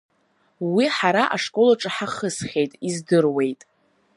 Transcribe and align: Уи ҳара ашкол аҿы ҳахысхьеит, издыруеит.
Уи 0.73 0.85
ҳара 0.95 1.23
ашкол 1.35 1.69
аҿы 1.73 1.89
ҳахысхьеит, 1.95 2.71
издыруеит. 2.87 3.61